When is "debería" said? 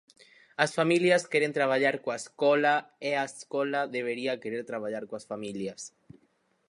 3.95-4.39